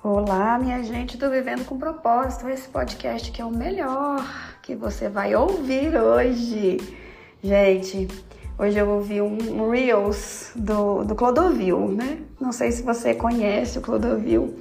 [0.00, 4.24] Olá, minha gente do Vivendo com Propósito, esse podcast que é o melhor
[4.62, 6.76] que você vai ouvir hoje.
[7.42, 8.06] Gente,
[8.56, 12.20] hoje eu ouvi um Reels do, do Clodovil, né?
[12.40, 14.56] Não sei se você conhece o Clodovil,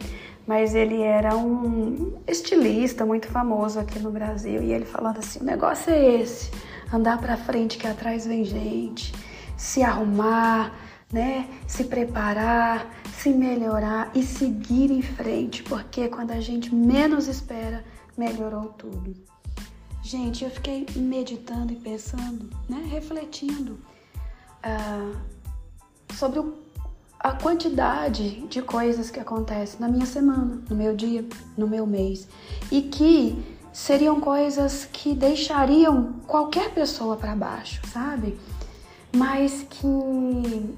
[0.48, 5.44] mas ele era um estilista muito famoso aqui no Brasil e ele falando assim: o
[5.44, 6.50] negócio é esse,
[6.92, 9.14] andar para frente que atrás vem gente,
[9.56, 10.74] se arrumar,
[11.11, 11.47] né?
[11.68, 17.83] Se preparar, se melhorar e seguir em frente, porque quando a gente menos espera,
[18.18, 19.16] melhorou tudo.
[20.04, 22.88] Gente, eu fiquei meditando e pensando, né?
[22.89, 23.80] Refletindo
[24.64, 25.18] uh,
[26.14, 26.54] sobre o,
[27.19, 31.25] a quantidade de coisas que acontecem na minha semana, no meu dia,
[31.58, 32.28] no meu mês
[32.72, 38.38] e que seriam coisas que deixariam qualquer pessoa para baixo, sabe?
[39.16, 39.88] Mas que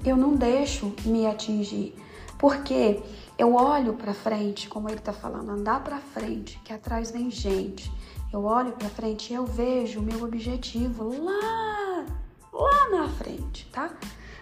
[0.04, 1.94] eu não deixo me atingir,
[2.38, 3.00] porque
[3.38, 7.90] eu olho para frente, como ele está falando, andar para frente, que atrás vem gente.
[8.32, 12.04] Eu olho para frente e eu vejo o meu objetivo lá,
[12.52, 13.90] lá na frente, tá?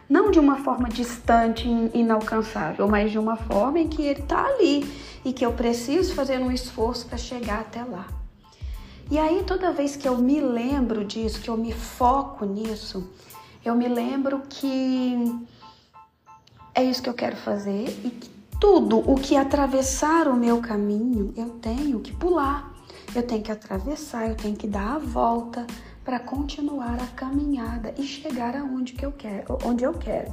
[0.09, 4.91] Não de uma forma distante, inalcançável, mas de uma forma em que ele está ali
[5.25, 8.06] e que eu preciso fazer um esforço para chegar até lá.
[9.11, 13.09] E aí, toda vez que eu me lembro disso, que eu me foco nisso,
[13.64, 15.47] eu me lembro que
[16.75, 21.33] é isso que eu quero fazer e que tudo o que atravessar o meu caminho
[21.37, 22.73] eu tenho que pular,
[23.15, 25.67] eu tenho que atravessar, eu tenho que dar a volta
[26.05, 30.33] para continuar a caminhada e chegar aonde que eu quero, onde eu quero.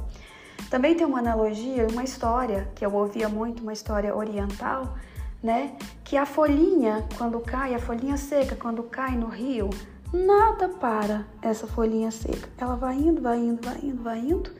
[0.70, 4.96] Também tem uma analogia, uma história que eu ouvia muito, uma história oriental,
[5.42, 5.76] né?
[6.02, 9.70] Que a folhinha, quando cai, a folhinha seca, quando cai no rio,
[10.24, 12.48] nada para essa folhinha seca.
[12.56, 14.50] Ela vai indo, vai indo, vai indo, vai indo.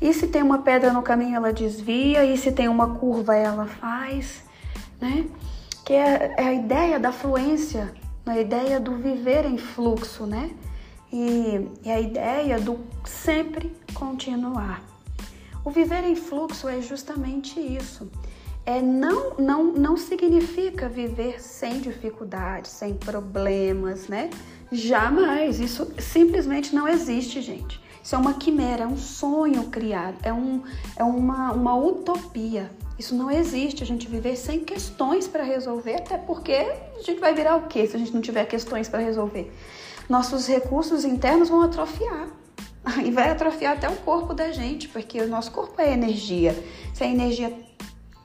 [0.00, 2.24] E se tem uma pedra no caminho, ela desvia.
[2.24, 4.44] E se tem uma curva, ela faz,
[5.00, 5.26] né?
[5.84, 7.94] Que é, é a ideia da fluência,
[8.26, 10.50] a ideia do viver em fluxo, né?
[11.12, 14.82] E, e a ideia do sempre continuar.
[15.64, 18.10] O viver em fluxo é justamente isso
[18.66, 24.28] é, não, não, não significa viver sem dificuldades, sem problemas, né?
[24.72, 25.60] Jamais.
[25.60, 27.80] Isso simplesmente não existe, gente.
[28.02, 30.62] Isso é uma quimera, é um sonho criado, é, um,
[30.96, 32.70] é uma, uma utopia.
[32.98, 37.34] Isso não existe, a gente viver sem questões para resolver, até porque a gente vai
[37.34, 39.52] virar o quê se a gente não tiver questões para resolver?
[40.08, 42.28] Nossos recursos internos vão atrofiar.
[43.04, 46.56] E vai atrofiar até o corpo da gente, porque o nosso corpo é energia.
[46.94, 47.52] Se a energia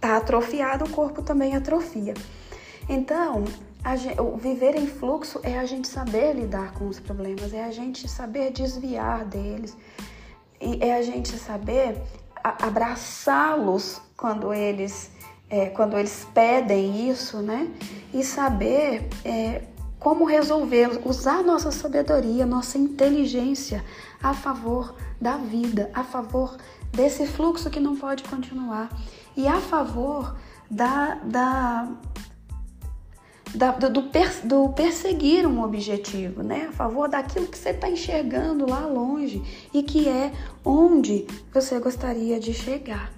[0.01, 2.16] está atrofiado, o corpo também atrofia.
[2.89, 3.45] Então,
[3.95, 8.07] gente, viver em fluxo é a gente saber lidar com os problemas, é a gente
[8.09, 9.78] saber desviar deles,
[10.59, 12.01] é a gente saber
[12.44, 15.11] abraçá-los quando eles
[15.47, 17.69] é, quando eles pedem isso, né?
[18.13, 19.63] E saber é,
[20.00, 23.84] como resolvê-los, usar nossa sabedoria, nossa inteligência
[24.23, 26.57] a favor da vida, a favor
[26.91, 28.90] desse fluxo que não pode continuar
[29.36, 30.36] e a favor
[30.69, 31.88] da, da,
[33.53, 33.90] da do,
[34.44, 36.68] do, perseguir um objetivo, né?
[36.69, 39.44] A favor daquilo que você está enxergando lá longe
[39.74, 40.31] e que é
[40.64, 43.12] onde você gostaria de chegar,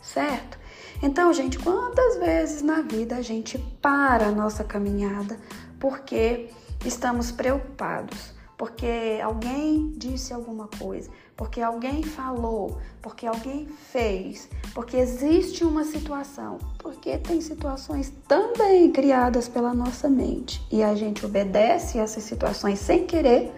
[0.00, 0.58] certo?
[1.02, 5.38] Então, gente, quantas vezes na vida a gente para a nossa caminhada
[5.78, 6.50] porque
[6.84, 8.39] estamos preocupados?
[8.60, 16.58] Porque alguém disse alguma coisa, porque alguém falou, porque alguém fez, porque existe uma situação,
[16.76, 23.06] porque tem situações também criadas pela nossa mente e a gente obedece essas situações sem
[23.06, 23.50] querer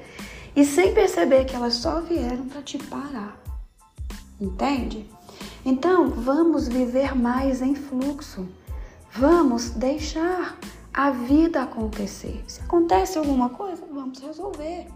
[0.54, 3.42] e sem perceber que elas só vieram para te parar.
[4.40, 5.04] Entende?
[5.64, 8.46] Então, vamos viver mais em fluxo.
[9.10, 10.56] Vamos deixar
[10.92, 12.44] a vida acontecer.
[12.46, 14.86] Se acontece alguma coisa, vamos resolver.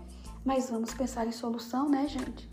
[0.45, 2.49] Mas vamos pensar em solução, né, gente?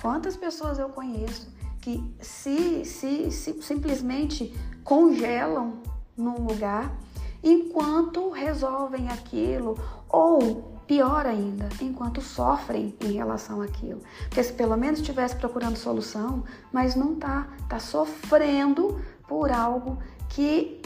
[0.00, 4.54] Quantas pessoas eu conheço que se, se, se simplesmente
[4.84, 5.78] congelam
[6.16, 6.94] num lugar
[7.42, 9.76] enquanto resolvem aquilo
[10.08, 14.00] ou pior ainda, enquanto sofrem em relação àquilo.
[14.24, 19.98] Porque se pelo menos estivesse procurando solução, mas não tá, tá sofrendo por algo
[20.28, 20.80] que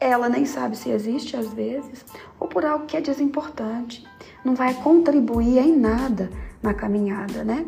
[0.00, 2.04] ela nem sabe se existe às vezes,
[2.38, 4.06] ou por algo que é desimportante,
[4.44, 6.30] não vai contribuir em nada
[6.62, 7.66] na caminhada, né?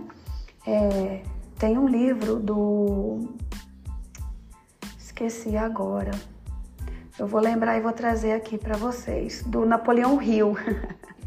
[0.67, 1.23] É,
[1.59, 3.29] tem um livro do.
[4.99, 6.11] Esqueci agora.
[7.19, 10.57] Eu vou lembrar e vou trazer aqui para vocês, do Napoleão Hill,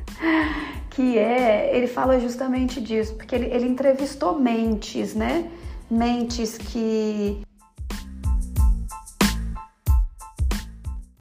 [0.91, 1.75] que é.
[1.75, 5.51] Ele fala justamente disso, porque ele, ele entrevistou mentes, né?
[5.89, 7.41] Mentes que